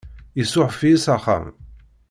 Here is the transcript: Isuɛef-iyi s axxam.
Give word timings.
Isuɛef-iyi 0.41 0.97
s 1.03 1.05
axxam. 1.15 1.45